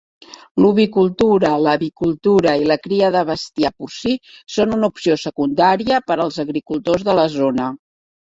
L'ovicultura, 0.63 1.49
l'avicultura 1.65 2.53
i 2.61 2.63
la 2.71 2.77
cria 2.85 3.11
de 3.17 3.21
bestiar 3.27 3.71
porcí 3.83 4.15
són 4.55 4.73
una 4.77 4.91
opció 4.95 5.17
secundària 5.27 5.99
per 6.09 6.17
als 6.25 6.43
agricultors 6.45 7.05
de 7.11 7.17
la 7.21 7.27
zona. 7.35 7.69